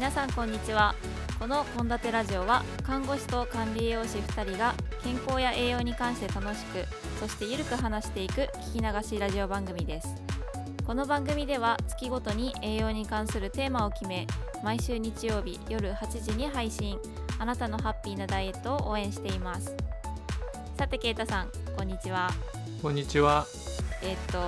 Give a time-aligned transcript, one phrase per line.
[0.00, 0.94] 皆さんこんにちは。
[1.38, 4.74] この献立ラジオは看護師と管理栄養士2人が
[5.04, 6.86] 健康や栄養に関して楽しく
[7.20, 10.08] そしてゆるく話していく聞き流しラジオ番組です。
[10.86, 14.26] この番組では月ごとに栄養に関するテーマを決め
[14.64, 16.98] 毎週日曜日夜8時に配信
[17.38, 19.76] あなたのハッピーなダイエットを応援しています。
[20.78, 22.30] さてケイタさんこんにちは。
[22.80, 23.44] こんにちは。
[24.02, 24.38] えっ、と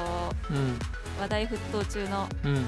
[0.50, 0.78] うん、
[1.20, 2.66] 話題沸騰中のうん、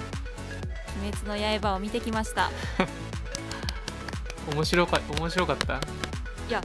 [1.02, 2.50] 鬼滅の刃を見てきました
[4.54, 5.74] 面白か、面白かった？
[6.48, 6.60] いや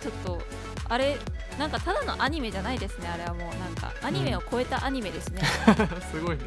[0.00, 0.42] ちょっと
[0.88, 1.16] あれ
[1.58, 5.42] なんかただのアニメじゃないですねあれはもうなんかアニメを超えたアニメですね、
[6.12, 6.44] すごいね。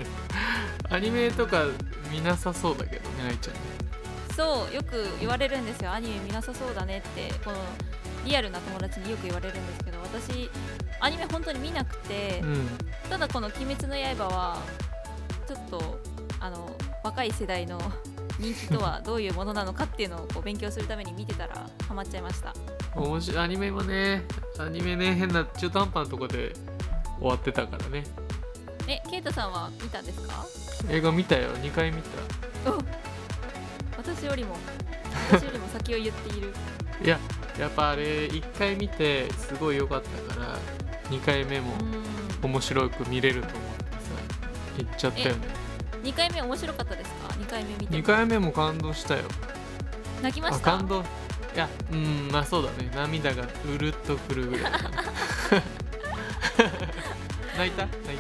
[0.89, 1.65] アニメとか
[2.11, 3.59] 見なさそうだけどね、愛ちゃんね。
[4.35, 7.57] そうよく言われるんですよアニメ見なさそうだねってこの
[8.25, 10.49] リアルな友達によく言われるんですけど私
[11.01, 12.69] アニメ本当に見なくて、うん、
[13.09, 14.57] ただこの「鬼滅の刃」は
[15.47, 15.99] ちょっと
[16.39, 16.73] あの
[17.03, 17.79] 若い世代の
[18.39, 22.53] 人気とはどういうものなのかっていうのをこう勉強するために見てたらハマっちゃいました
[22.95, 24.23] 面白い、アニメもね、
[24.59, 26.53] アニメね、変な中途半端なとこで
[27.19, 28.03] 終わってたからね。
[28.87, 30.45] えケイタさんは見たんですか？
[30.89, 32.71] 映画見たよ、2回見た。
[32.71, 32.77] お
[33.97, 34.55] 私よりも
[35.31, 36.53] 私よりも先を言っている
[37.03, 37.19] いや、
[37.59, 40.57] やっぱあれ、1回見て、すごい良かったから、
[41.09, 41.73] 2回目も
[42.43, 43.99] う面白く見れると思ってさ、
[44.79, 45.60] 行っちゃったよね。
[46.03, 49.23] ん2回目面白かったですか？2回目見て2回目も感動したよ。
[50.19, 50.77] あ泣きました？
[50.77, 51.01] 感動。
[51.01, 52.89] いやうんまあそうだね。
[52.95, 53.43] 涙が
[53.73, 54.71] うるっとくるぐらい。
[57.57, 57.85] 泣いた？
[57.85, 58.17] 泣い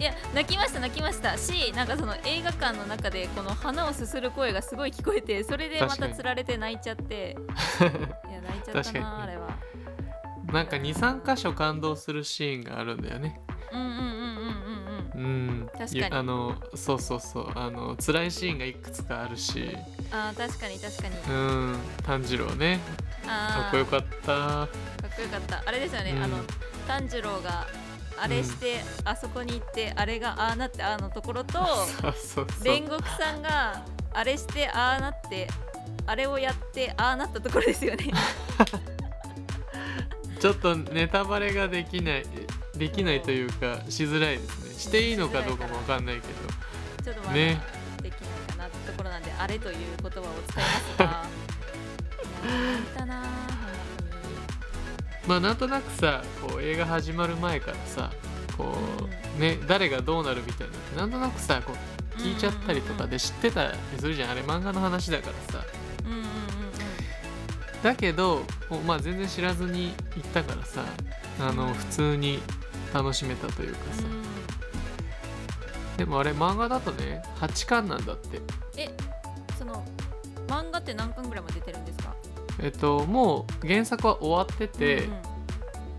[0.00, 1.36] いや泣きました泣きました。
[1.36, 7.36] しなんかその映画館の中でこの花をすする声がすごい聞こえてそれでまたつられて泣いちゃって。
[8.30, 9.48] いや泣いちゃったなあれは。
[10.46, 13.38] たなんか23箇所感動するシーンがあるんだよね。
[13.72, 14.09] うんうん
[15.78, 16.14] 確かに。
[16.14, 17.52] あのそうそうそう。
[17.54, 19.76] あの辛いシーンがいくつかあるし。
[20.12, 21.16] あー確かに確かに。
[21.28, 21.76] うん。
[22.04, 22.80] 炭治郎ね。
[23.26, 24.26] かっこよかった。
[24.26, 24.68] かっ
[25.16, 25.62] こよかった。
[25.64, 26.22] あれですよね、うん。
[26.22, 26.38] あの
[26.86, 27.66] 炭治郎が
[28.20, 31.58] あれして、あそこに行ってあれがああなってああのところと
[32.62, 35.48] 煉獄さんがあれしてああなって
[36.06, 38.10] あれをやってああなったところですよね。
[40.40, 42.24] ちょっとネタバレができない
[42.80, 44.74] できないというかしづらいですね。
[44.74, 46.22] していいのかどうかもわかんないけ
[47.02, 47.12] ど。
[47.12, 47.60] ちょっとね。
[48.02, 51.26] できないかなってところなんで、あれという言葉を使いますが。
[52.96, 53.22] いたな
[55.28, 58.10] まあなんとなくさこう映画始まる前からさ
[58.56, 58.74] こ
[59.36, 61.74] うね誰がどうなるみたいななんとなくさこ
[62.16, 64.30] う聞いちゃったりとかで知ってたりするじゃん。
[64.30, 65.66] あれ漫画の話だからさ。
[67.82, 68.42] だけど
[68.86, 70.84] まあ全然知らずに行ったからさ
[71.40, 72.42] あの普通に
[72.92, 74.02] 楽しめたというかさ。
[75.96, 78.40] でもあれ漫画だとね8巻なんだって。
[78.76, 78.88] え
[79.58, 79.84] その
[80.48, 82.14] 漫画って何巻ぐらいまで出てるんですか？
[82.58, 85.20] えっともう原作は終わってて、うんうん。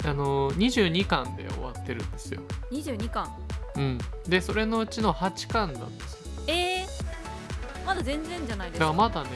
[0.03, 2.41] あの22巻で終わってるんですよ、
[2.72, 3.31] 22巻？
[3.75, 3.97] うん、
[4.28, 6.19] でそれのうちの8巻なんですよ。
[6.47, 8.97] えー、まだ全然じゃないでだすか？
[8.97, 9.30] からまだね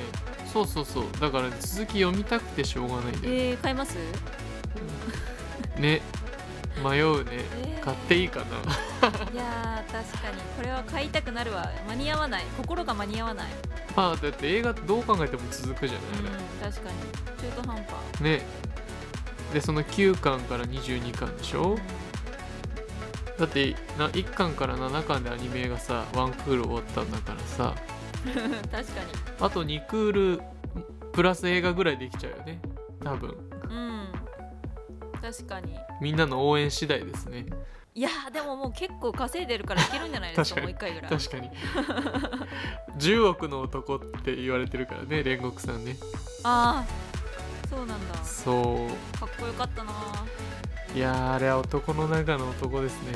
[0.51, 1.03] そうそうそう。
[1.21, 3.95] だから続き読みたくてしょうがないんだよ、えー、買います？
[5.77, 6.01] ね
[6.83, 7.31] 迷うね。
[7.31, 8.45] えー買っていいかな。
[9.31, 10.41] いやー確かに。
[10.57, 11.69] これは買いたくなるわ。
[11.87, 12.43] 間に合わない。
[12.57, 13.51] 心が間に合わない。
[13.95, 16.33] まあだって映画どう考えても続くじゃうんない、
[16.63, 16.95] 確かに。
[17.51, 18.21] 中途半端。
[18.21, 18.41] ね。
[19.53, 21.77] でその9巻から22巻でしょ。
[23.37, 27.75] だってな1巻から7巻でアニメがさワンクール終わったんだからさ。
[28.25, 28.85] う ん確かに。
[29.41, 30.41] あと2クール
[31.13, 32.59] プラス映画ぐらいできちゃうよね。
[33.03, 33.29] 多分。
[33.29, 33.54] うん
[35.31, 35.75] 確かに。
[36.01, 37.47] みんなの応援次第ですね。
[37.95, 41.09] いやーでももう結構稼いでるからいけるんじゃないですかもう一回ぐらい。
[41.09, 41.49] 確かに。
[42.99, 45.95] 10億の男って言われてるからね煉獄さんね。
[46.43, 48.23] ああそうなんだ。
[48.23, 48.87] そ
[49.19, 49.91] かっこよかったな
[50.93, 53.13] ういやーあれは男の中の男ですね。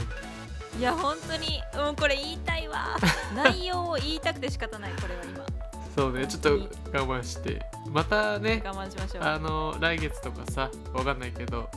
[0.80, 1.62] いや本当に。
[1.76, 2.98] もうこれ言いたいわ
[3.36, 5.59] 内容を言いたくて仕方ないこれは今
[5.96, 6.50] そうねちょっと
[6.94, 7.62] 我慢して。
[7.92, 9.24] またね我慢しましょう。
[9.24, 11.70] あの来月とかさわかんないけど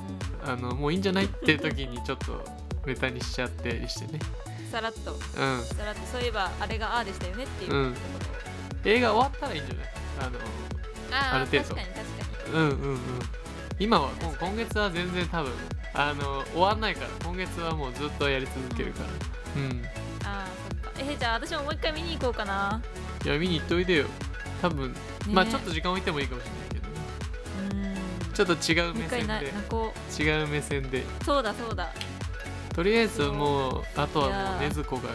[0.44, 0.50] うん。
[0.50, 2.44] あのもういいんじゃないっていう時にちょっと
[2.86, 4.18] ネタにしちゃってりしてね。
[4.70, 5.12] さらっと。
[5.12, 5.18] うん。
[5.64, 6.00] さらっと。
[6.12, 7.74] そういえばあれがああでしたよねっていう。
[7.74, 7.94] うん。
[8.84, 9.86] 映画終わったらいいんじゃない？
[10.20, 10.44] あのろ
[11.10, 11.64] ある程度。
[11.64, 12.02] 確かに確か
[12.48, 12.54] に。
[12.54, 12.98] うんうんうん。
[13.78, 15.52] 今はもう今月は全然多分
[15.94, 17.08] あの終わんないから。
[17.24, 19.08] 今月はもうずっとやり続けるから。
[19.62, 19.84] うん。
[20.24, 20.46] ああ
[20.82, 21.00] そっか。
[21.00, 22.80] えじゃあ私ももう一回見に行こうかな
[23.24, 24.06] いや見に行っといでよ。
[24.60, 24.98] 多分、ね。
[25.28, 27.84] まあちょっと時間置いてもいいかもしれないけど。
[27.84, 27.94] ね
[28.26, 28.32] うん。
[28.32, 29.52] ちょっと違う目線で。
[30.22, 31.00] 違う目線で。
[31.00, 31.90] うそうだそうだ。
[32.74, 35.12] とりあえずもうあとはもう禰豆子がもう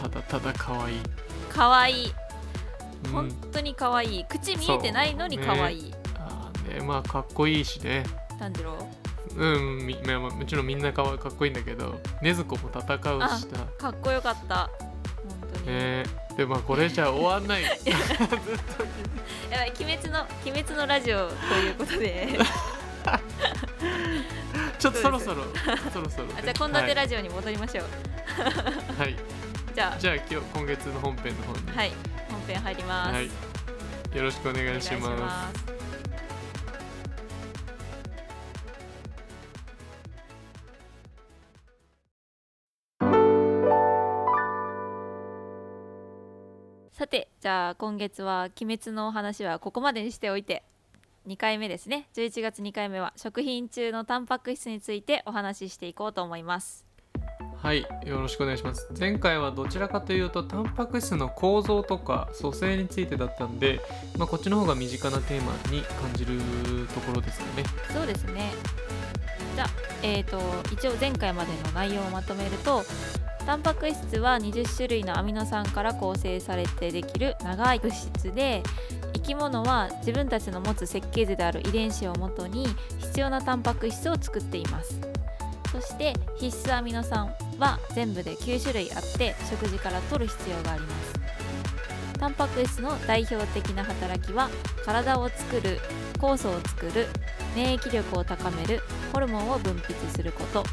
[0.00, 1.00] ただただ可愛い。
[1.48, 2.12] かわい。
[3.12, 4.24] 本当に可愛い。
[4.24, 8.02] 口見えてないのに可愛い、あーねまあかっこいいしね。
[8.38, 8.76] 炭治郎？
[9.36, 12.80] うんみまあまあもちろんみんなかわかっこいいんだけど禰豆子も戦
[13.16, 13.66] うしさ。
[13.78, 14.68] かっこよかった。
[15.28, 17.62] 本当に、ねでまあこれじゃ終わんない。
[17.82, 17.94] ずっと。
[19.50, 22.38] やばい鬼滅の鬼滅のラジオということで。
[24.78, 25.44] ちょっとそろそろ
[25.92, 26.26] そろそろ。
[26.26, 27.84] ね、あじゃあ献立ラジオに戻りましょう、
[29.00, 29.16] はい、はい、
[29.74, 31.58] じゃじゃあ今日今月の本編の方に。
[31.74, 31.92] あはい。
[32.28, 33.30] 本編入ります、はい。
[34.16, 35.75] よろしくお願いします
[47.16, 50.62] てじゃあ今月は「鬼滅」のお話はここまでにしておいて
[51.26, 52.08] 2回目ですね。
[52.14, 56.84] 11月2回目は食品中のタンパク質についてお話ししていこうと思います。
[57.56, 58.88] はいよろしくお願いします。
[58.98, 63.80] 前回はどちらかというとタンパク質の構造とか組成についてだったんで、
[64.18, 66.38] まあ、こっちの方が身近なテーマに感じる
[66.94, 67.64] ところですよね。
[67.92, 68.52] そうですね。
[69.56, 69.68] じゃあ、
[70.02, 70.38] えー、と
[70.70, 72.84] 一応前回までの内容をまとめると
[73.46, 78.60] タンパク質は20種類のアミノ酸から構成されてできる長い物質で
[79.14, 82.66] 生き物は自分たちの持つ設計図である遺伝子をもとに
[82.98, 85.00] 必要なタンパク質を作っています。
[85.70, 91.14] そして必須アミノ酸は全部で9種類あって食事から摂る必要があります。
[92.18, 94.48] タンパク質の代表的な働きは
[94.84, 95.78] 体を作る
[96.18, 97.06] 酵素を作る
[97.54, 98.80] 免疫力を高める
[99.12, 100.64] ホルモンを分泌すること。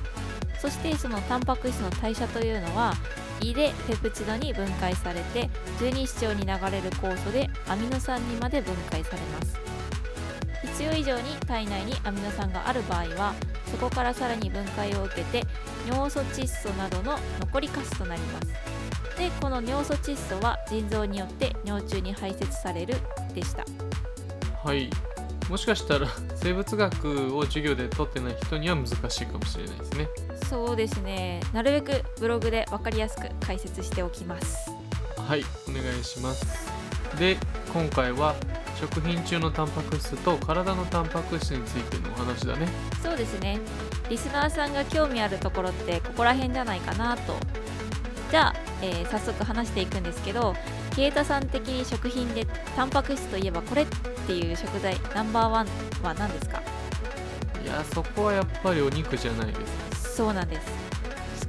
[0.63, 2.93] そしてそのタンパク質の代謝というのは
[3.41, 9.59] 胃でペプチドに分解されて十二指腸に流れる酵素でアミノ酸にまで分解されます。
[10.61, 13.33] 必要以上に体内にアミノ酸がある場合は
[13.69, 15.43] そこからさらに分解を受けて
[15.85, 18.47] 尿素窒素などの残りカスとなります。
[19.17, 22.95] でこの尿素窒素は腎臓によって尿中に排泄される
[23.35, 23.65] でした。
[24.63, 24.89] はい。
[25.49, 30.07] もしかしたら生物学を授業で取ってない人には難しいかもしれないですね。
[30.49, 31.41] そうですね。
[31.53, 34.69] なるべくブログで分かりやすく解説しておきます。
[35.17, 36.67] はいお願いします。
[37.17, 37.37] で
[37.71, 38.35] 今回は
[38.79, 42.67] 食品中のタンパク質と体のタンパク質についてのお話だね。
[43.01, 43.59] そうですね。
[44.09, 47.35] リスナーさんが興味あるところってここら辺じゃないかなと。
[48.31, 50.55] じゃあ、えー早速話していくんですけど
[50.95, 53.85] ケイタさん的に食品でタンパク質といえばこれっ
[54.25, 55.67] ていう食材ナンバーワン
[56.01, 56.61] は何ですか？
[57.63, 60.67] いやそこはやっぱりお肉じゃないですそうなんです。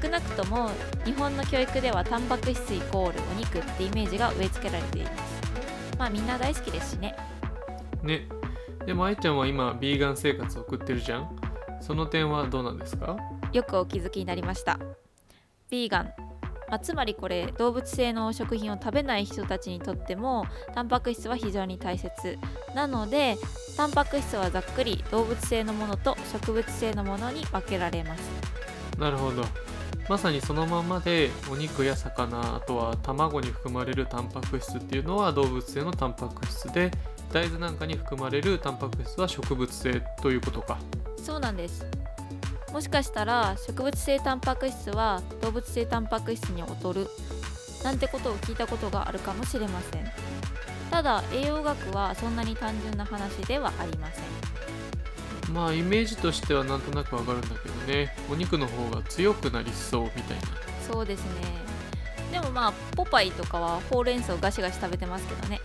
[0.02, 0.70] 少なくとも
[1.04, 5.14] 日本の教育ではタンパク質イコールお肉ってイメージが植え付けられています。
[5.98, 7.14] まあみんな大好きですしね。
[8.02, 8.26] ね。
[8.86, 11.36] でも愛ちゃんは今ビーガン生活を送ってるじゃん。
[11.80, 13.16] その点はどうなんですか？
[13.52, 14.78] よくお気づきになりました。
[15.70, 16.12] ビーガン、
[16.74, 20.44] まあ、つまりこれ動物性の食品を食べない人たちにとっても
[20.74, 22.36] タンパク質は非常に大切。
[22.74, 23.36] なので
[23.76, 28.28] タンパク質はざっくり動物性のものと植物性のものに分けられます。
[28.98, 29.44] なるほど。
[30.08, 36.90] まさにそのままでお肉や魚あとは卵に含まれるタンパク質っていうのは動物性のタンパク質で
[37.32, 40.78] 大豆なんかに含まれるタンパク質は植物性ということか。
[41.18, 41.86] そうなんです
[42.74, 47.06] もしかしたら植物性タンパク質は動物性タンパク質に劣る
[47.84, 50.10] なんてことを聞いたことがあるかもしれません。
[50.90, 55.54] ただ栄養学はそんなに単純な話ではありません。
[55.54, 58.12] まあイメージとしてはなんとなくわかるんだけどね。
[58.28, 60.42] お肉の方が強くなりそうみたいな。
[60.90, 61.42] そうですね。
[62.32, 65.60] でもまあポパイとかはほうれん草ガシガシ食べてますけどね。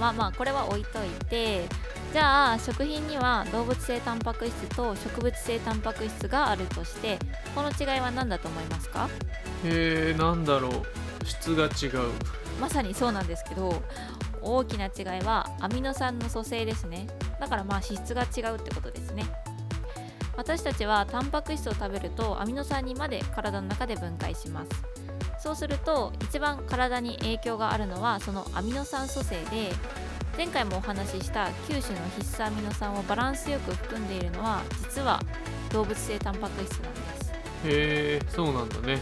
[0.00, 1.68] まあまあこれは置いといて
[2.12, 7.18] じゃあ食品には動物性タンパク質と植物性タンパク質があるとして
[7.54, 9.08] この違いは何だと思いますか？
[9.64, 10.72] へえなんだろう。
[11.24, 12.10] 質が違う。
[12.60, 13.82] まさにそうなんですけど
[14.42, 17.06] 大きな違いはアミノ酸の組成ですね。
[17.40, 19.24] だからまあ脂質が違うってことですね。
[20.36, 24.68] 私たちはタンパク質を食べるとアミノ酸にまで体の中で分解します。
[25.42, 29.72] そうすると一番体に影響があるのはそのアミノ酸組成で
[30.36, 35.20] 前回もお話しした9種の必須アミノ酸をバランスよく含んでいるのは実は
[35.70, 37.32] 動物性タンパク質なんです。
[37.32, 37.34] へ
[37.64, 38.98] えそうなんだね。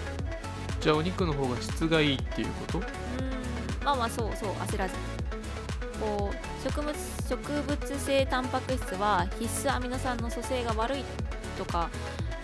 [0.80, 2.78] じゃあお肉の方が質がいいっていうこと？
[2.78, 4.94] うーんまあまあそうそう焦らず。
[6.00, 6.94] こう植物
[7.28, 11.04] 植物性タンパク質は必須アミノ酸の組成が悪い
[11.58, 11.90] とか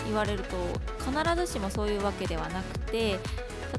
[0.05, 0.57] 言われると
[0.99, 3.19] 必ずしもそういうわけではなくて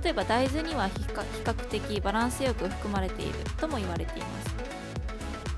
[0.03, 4.56] 例えば大豆には比較的バランスよく含まれているとも言われています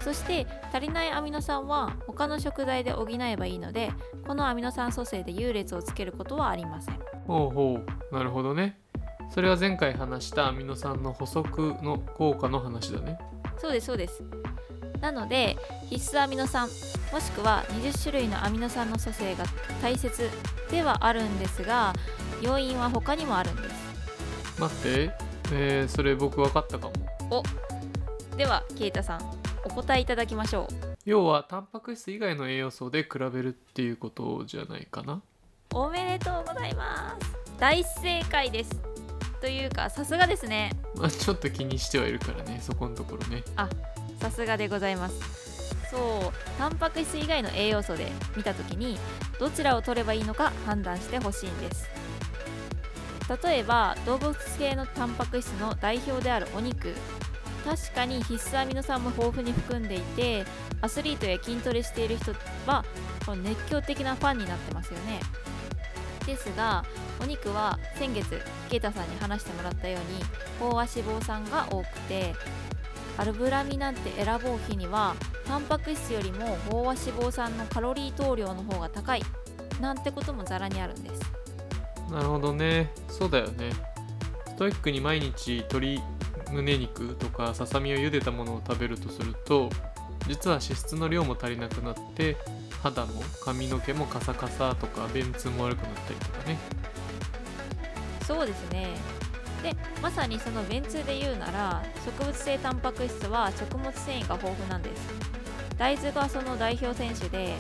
[0.02, 3.92] そして足りないアミノ酸は他の食材で補えばいいので
[4.26, 7.00] このアミノ酸組成で優劣をつけることはありません。
[7.28, 7.80] ほうほ
[8.12, 8.16] う。
[8.16, 8.80] なるほどね。
[9.32, 13.20] それは前回話したアミノ酸の補足の効果の話だね。
[13.58, 14.24] そうですそうです。
[15.02, 15.58] なので
[15.90, 16.68] 必須アミノ酸
[17.12, 19.46] もしくは20種類のアミノ酸の組成が
[19.82, 20.30] 大切
[20.72, 21.94] ではあるんですが
[22.42, 24.60] 要因は他にもあるんです。
[24.60, 25.30] 待って。
[25.52, 27.44] えー、それ僕分かったかも。
[28.38, 30.68] ではケイタさんお答えいただきましょう。
[31.06, 35.22] 要はタンパク質以外の栄養素で比べるっていうことじゃないかな。
[35.74, 37.34] おめでとうございます。
[37.60, 38.72] 大正解です。
[39.42, 40.72] というかさすがですね。
[40.96, 43.44] まあちょっと気にしてはいるからねそこのところね。
[44.20, 45.76] さすがでございます。
[45.90, 49.00] そうタンパク質以外の栄養素で見た時に
[49.40, 51.90] どちらを取ればいいのか判断してほしいんです。
[53.44, 56.94] 例えば動物系のタンパク質の代表であるお肉
[57.66, 60.46] 確かに必須アミノ酸も豊富に含んでいて
[60.82, 62.34] アスリートや筋トレしている人
[62.66, 62.84] は
[63.26, 65.20] この熱狂的なファンになってますよね。
[66.26, 66.86] ですが
[67.22, 72.34] お肉は先月ケイタさんに話してもらったように飽和脂肪酸が多くて
[73.18, 79.22] アルブラミなんて選ぼう日にはタンパク質よりも飽和脂肪酸のカロリー投量の方が高い
[79.82, 81.22] なんてこともざらにあるんです。
[82.12, 82.92] なるほどね。
[83.08, 83.72] そうだよね。
[84.48, 86.02] ストイックに毎日鶏
[86.52, 89.70] 胸肉とかささみを茹でたものを食べるとすると
[90.28, 92.38] 実は脂質の量も足りなくなって
[92.84, 96.58] 肌も髪の毛もカサカサとか便通も悪くなったりとかね。
[98.26, 98.88] そうですね。
[99.64, 105.30] でまさにその便通で言うなら植物性タンパク質は食物繊維が豊富なんです。
[105.78, 107.56] 大豆がその代表選手で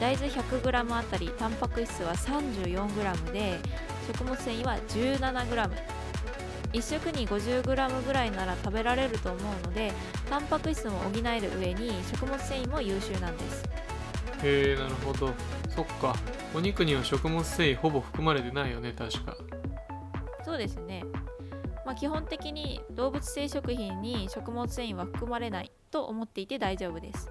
[0.00, 3.58] 大豆 100g あたりタンパク質は 34g で
[4.06, 5.70] 食物繊維は 17g
[6.72, 9.92] 1食に 50g ぐらいなら食べられると思うので
[10.28, 13.64] タンパク質も補える上に食物繊維も優秀なんです。
[14.42, 15.32] へえなるほど。
[15.68, 16.14] そっか。
[16.54, 19.36] お肉には食物繊維ほぼ含まれてないよね確か。
[20.44, 21.04] そうですね。
[21.84, 27.28] まあ、基本的に動物性食品に食物繊維は含まれないと思っていて大丈夫です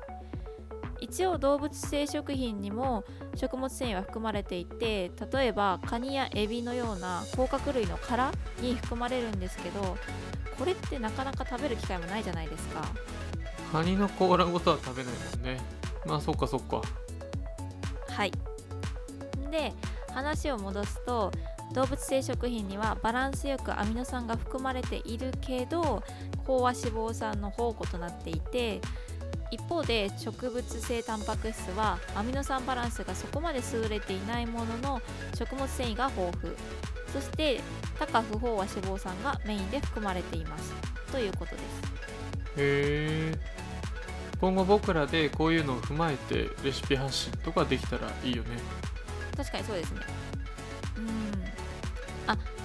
[1.01, 3.03] 一応動物性食品にも
[3.35, 8.31] 食物繊維は含まれていて例えばカニやエビのような甲殻類の殻
[8.61, 9.97] に含まれるんですけど
[10.57, 12.83] これってなかなか食べる機会もないじゃないですか。
[13.71, 15.59] カニの甲羅ごとは食べないもんね。
[16.05, 16.81] まあそっかそっか。
[18.09, 18.31] はい。
[19.49, 19.73] で
[20.13, 21.31] 話を戻すと
[21.73, 26.03] 動物性食品にはバランスよくアミノ酸が含まれているけど
[26.45, 28.81] 飽和脂肪酸の宝庫となっていて
[29.51, 35.01] 一方で植物性タンパク質はアミノ酸バランスがそこまで優れていないものの
[35.37, 36.53] 食物繊維が豊富。
[37.11, 37.59] そして
[37.99, 40.73] 高不飽和脂肪酸がメインで含まれています。
[41.11, 41.63] ということです。
[42.57, 43.35] へえ
[44.39, 48.57] 今後僕らでこういうのを踏まえてレシピ発信とかできたらいいよね。
[49.35, 50.01] 確かにそうですね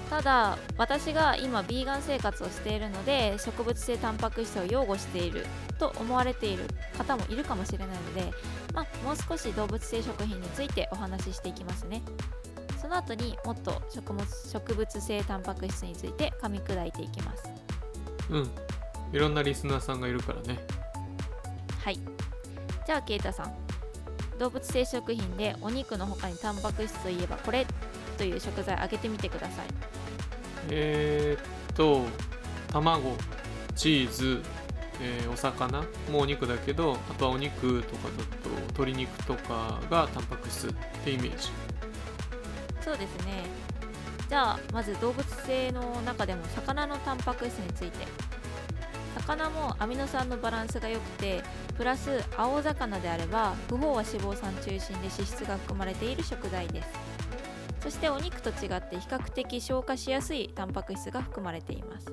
[0.09, 5.45] ただ私が今ビーガン生活をしているので植物性タンパク質を擁護している
[5.77, 6.63] と思われている
[6.97, 8.31] 方もいるかもしれないので、
[8.73, 12.01] まあ、もう少し動物性食品についてお話ししていきますね。
[12.81, 17.49] その後にもっと食物植物性タンパク質について噛み砕いていきます。
[18.29, 18.49] うん。
[19.11, 20.59] いろんなリスナーさんがいるからね。
[21.83, 21.99] はい。
[22.85, 23.53] じゃあケイタさん。
[24.39, 27.65] 動物性食品でお肉の他にタンパク質といえばこれ
[28.17, 29.96] という食材挙げてみてください
[30.69, 32.05] えー、っと
[32.71, 33.15] 卵
[33.75, 34.41] チーズ、
[35.01, 35.81] えーお魚
[36.11, 41.49] もうお肉だけどあとはお肉とかだと鶏肉とかがタンパク質ってイメージ。
[42.81, 43.45] そうですね。
[44.29, 48.05] じゃあまず動物性の中でも魚のタンパク質について。
[49.17, 51.41] 魚もアミノ酸のバランスが良くて
[51.75, 57.06] プラス青魚であれば不飽和脂肪酸中心で脂質が含まれている食材です。
[57.87, 62.11] そしてお肉と違って比較的消化しやすいタンパク質が含まれています。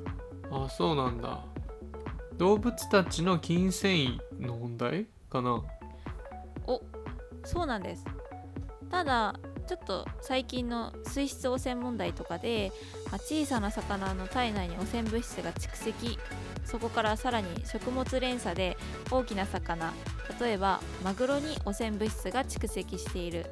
[0.53, 1.41] あそうなんだ。
[2.37, 5.07] 動物たちの筋繊維の問題？
[5.29, 5.65] かな？
[6.69, 6.81] お
[7.45, 8.05] そうなんです。
[8.89, 9.35] ただ
[9.67, 12.71] ちょっと最近の水質汚染問題とかで、
[13.11, 16.21] まあ小さな魚の体内に汚染物質が蓄積。
[16.65, 18.77] そこからさらに食物連鎖で
[19.11, 19.93] 大きな魚
[20.41, 23.47] 例えばマグロに汚染物質が蓄積している。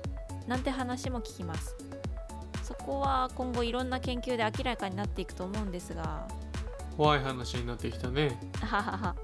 [0.46, 1.74] なんて話も聞きます。
[1.78, 1.81] そ
[2.86, 6.28] こは今後いろんな研究で明らかになっていくと思うんですが。
[6.96, 8.38] 怖い話になってきたね。
[8.60, 9.16] ははは。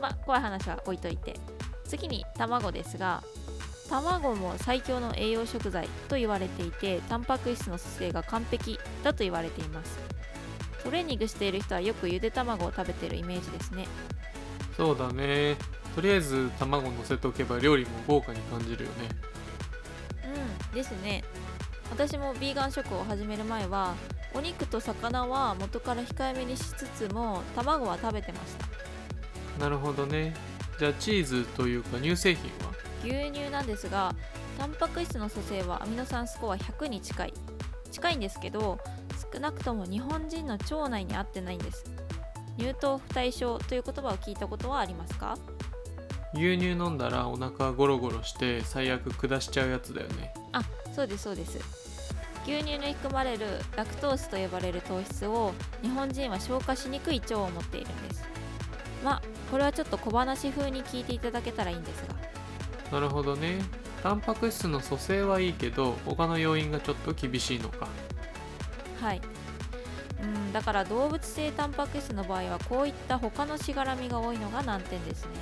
[0.00, 1.38] まあ怖い話は置いといて。
[1.84, 3.22] 次に卵ですが。
[3.88, 9.98] 卵も最強の栄養食材と言われていてタンパク質の組成が完璧だと言われています。
[10.84, 13.88] トレーニングしている人はよくゆで卵を食べているイメージですね。
[14.76, 15.56] そうだね。
[15.94, 19.08] とりあえず卵乗せておけば料理も豪華に感じるよね。
[20.24, 21.24] うんですね
[21.90, 23.94] 私もビーガン食を始める前は
[24.34, 29.64] お肉と魚は元から控えめにしつつも卵は食べてました。
[29.64, 30.34] なるほどね。
[30.78, 32.72] じゃあチーズというか乳製品は？
[33.02, 34.14] 牛乳なんですが
[34.58, 37.34] タンパク質の組成はアミノ酸スコア100に近い。
[37.90, 38.78] 近いんですけど
[39.32, 41.84] 少なくとも日本人の腸内に合ってないんです。
[42.58, 45.36] 乳糖不対症という言葉を聞いたことはありますか？
[46.34, 50.34] 牛乳飲んだらお腹ゴロゴロして最悪下しちゃうやつだよね。
[50.52, 50.62] あ
[50.94, 51.58] そうですそうです
[52.48, 55.52] 牛乳に含まれるラクトースと呼ばれる糖質を
[55.82, 58.24] 日本人は消化しにくい腸を持っているんです。
[59.04, 62.14] まあこれはちょっと小話風に聞いていただけたらいいんですが。
[62.90, 63.58] なるほどね。
[64.02, 67.86] タンパク質の組成はいいけど他の要因がちょっと厳しいのか。
[68.98, 69.20] はい。
[70.22, 75.32] うんだから動物性タンパク質の場合はこういった他のしがらみが多いのが難点ですね。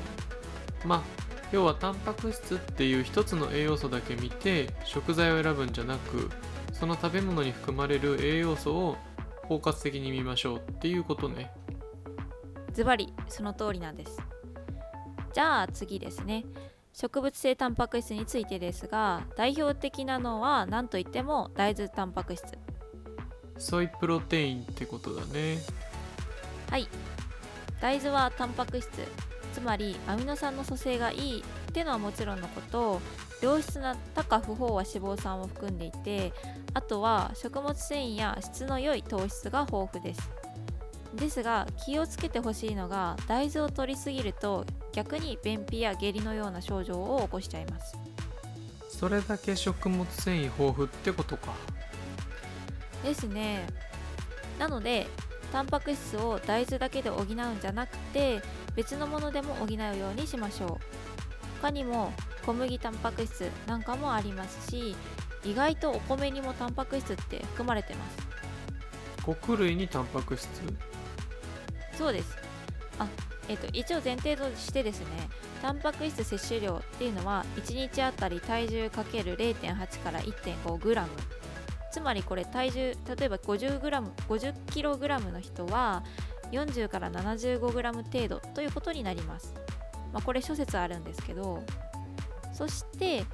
[0.84, 6.30] まあ要はタンパク質っていう一つの栄養素だけ見て食材を選ぶんじゃなく
[6.72, 8.96] その食べ物に含まれる栄養素を
[9.44, 11.52] 包括的に見ましょうっていうことね。
[12.72, 14.20] ズバリその通りなんです。
[15.32, 16.44] じゃあ次ですね。
[16.92, 22.44] 植物性タンパク質についてですが代表的なのは何といっても大豆タンパク質。
[23.58, 25.58] ソイプロテインってことだね。
[26.70, 26.88] はい。
[27.80, 28.90] 大豆はタンパク質
[29.56, 33.00] つまりアミノ酸の組成がいいっていうのはもちろんのこと
[33.40, 36.34] 良質な多価不飽和脂肪酸を含んでいて
[36.74, 40.30] あとは食物繊維や質の良い糖質が豊富です。
[41.14, 47.96] ですが気をつけてほしいのが大豆を摂りすぎると逆に便秘や下痢のような症状を起こしちゃいます。
[48.90, 51.54] それだけ食物繊維豊富ってことか。
[53.02, 53.66] ですね。
[54.58, 55.06] なので
[55.50, 58.42] タンパク質を大豆だけで補うんじゃなくて
[58.76, 60.78] 別のものでも補うようにしましょう。
[61.62, 62.12] 他にも
[62.44, 64.94] 小麦タンパク質なんかもありますし
[65.44, 68.28] 意外とお米にもタンパク質って含まれてます。
[69.22, 70.48] 穀類にタンパク質？
[71.96, 72.36] そうです。
[72.98, 73.08] あ
[73.48, 75.06] えっと一応前提としてですね
[75.62, 81.06] タンパク質摂取量っていうのは1日あたり体重 ×0.8 から 1.5g
[81.90, 86.04] つまりこれ体重例えば 50g50kg の人は
[86.52, 89.54] 40から 75g 程度ということになります、
[90.12, 91.62] まあ、これ諸説あるんですけど
[92.52, 93.24] そして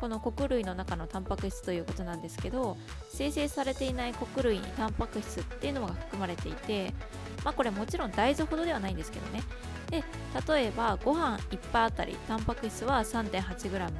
[0.00, 2.76] この穀類の中のタンパク質ということなんですけど
[3.10, 6.92] 生成されていない穀類にタンパク質っていうのが含まれていて
[7.44, 9.42] まあこれもちろん大豆ほどではないんですけどね。
[9.90, 10.02] で
[10.52, 13.90] 例えばご飯1杯あたりタンパク質は 3.8g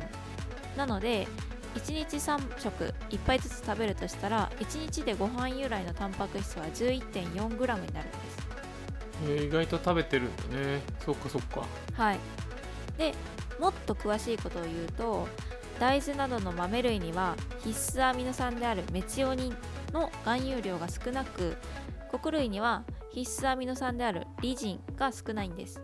[0.77, 1.29] なので
[1.77, 7.93] 1日3食1杯ずつ食べるとしたら1日でご飯由来のタンパク質は 11.4g になるんで
[8.31, 8.36] す。
[9.25, 10.83] えー意外と食べてるんだね。
[11.05, 11.65] そっかそっか。
[11.95, 12.19] はい。
[12.99, 13.15] で
[13.61, 15.29] もっと詳しいことを言うと
[15.79, 19.57] 大豆などの豆類には必須アミノ酸であるメチオニン
[19.93, 21.57] の含有量が少なく
[22.11, 25.81] 穀類には必須アミノ酸であるリジンが少ないんです。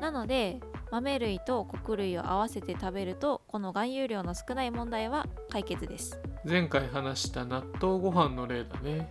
[0.00, 0.60] なので
[0.90, 6.20] 豆類と穀類を合わせて食べるとこの含有量の少ない問題は解決です。
[6.44, 9.10] 前回話した納豆ご飯の例だね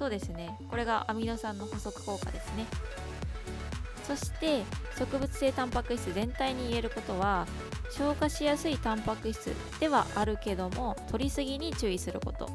[0.00, 0.56] そうですね。
[0.70, 2.64] これがアミノ酸の補足効果ですね。
[4.06, 4.62] そして
[4.98, 7.46] 植物性タンパク質全体に言えることは
[7.90, 12.48] 消化しやすいタンパク質ではあるけども摂りすぎに注意すること。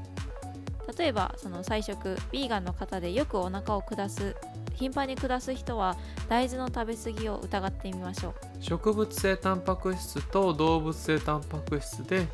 [0.98, 4.36] 例えばその菜食ヴィーガンの方でよくお腹を下す
[4.74, 8.34] 頻繁に下す人は大豆の食べ過ぎを疑ってみましょう。
[8.60, 12.28] 植物性タンパク質と動物性タンパク質で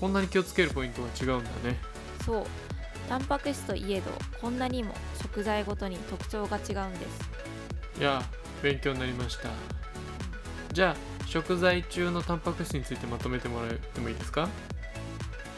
[0.00, 1.76] こんなに気をつけるポイントが違うんだね。
[2.24, 2.46] そう
[3.08, 7.30] タンパク質といえどこんなにも食材ごとに特徴が違うんです。
[8.00, 8.22] いや
[8.62, 9.48] 勉強になりました。
[10.72, 14.48] じゃあ食材中のタンパク質についてまとめてもらってもいいですか？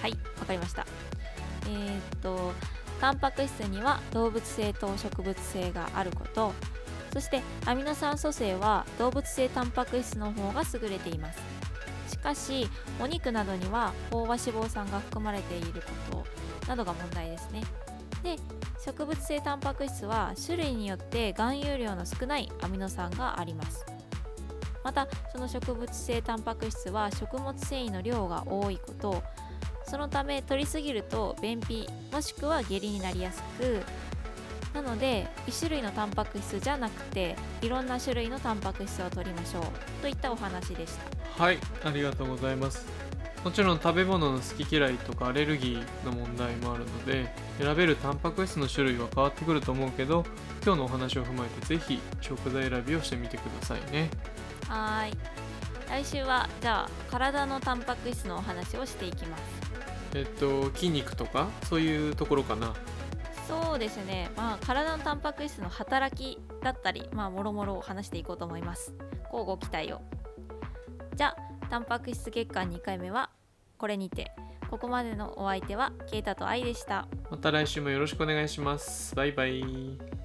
[0.00, 0.86] はいわかりました。
[1.66, 2.52] えーっと
[3.00, 6.52] タンパク質には動物性と植物性があること。
[7.12, 11.40] そしてアミノ酸組成は動物性タンパク質の方が優れています。
[12.08, 12.68] しかし
[13.00, 16.24] お肉などには飽和脂肪酸が含まれていること
[16.70, 17.62] などが問題ですね。
[18.22, 18.36] で
[18.84, 23.84] 植物性タンパク質は種類によって含有量の少ないアミノ酸があります。
[24.84, 29.22] またその植物性タンパク質は食物繊維の量が多いこと
[29.84, 33.82] そのため取りすぎると便秘もしくは下痢になりやすく
[34.72, 39.62] なので1種類のタンパク質じゃなくていろんな種類のタンパク質を取りましょう。
[40.00, 40.96] といったお話でし
[41.36, 41.42] た。
[41.44, 42.99] はいありがとうございます。
[43.44, 50.24] もちろん食べ物の好き嫌いとかアレルギーの問題もあるので選べるタンパク質の種類は変わってくると思うけど
[50.62, 54.10] 今日のお話を踏まえてぜひ食材選びをしてみてくださいね。
[54.68, 55.12] はーい。
[55.88, 59.42] 来週はじゃあ体のタンパク質のお話をしていきます。
[60.14, 62.74] えっと筋肉とかそういうところかな。
[63.48, 64.30] そうですね。
[64.36, 68.94] まあ体のタンパク質の働きだったりまあもろもろを話していこうと思います。
[69.32, 70.02] 交互期待を。
[71.16, 73.30] じゃあタンパク質月間2回目は
[73.78, 74.32] これにて
[74.68, 77.06] ここまでのお相手はケイタとアイでした。
[77.30, 79.14] また来週もよろしくお願いします。
[79.14, 80.19] バイバイ。